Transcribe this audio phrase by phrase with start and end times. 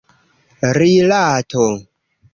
[0.77, 1.67] rilato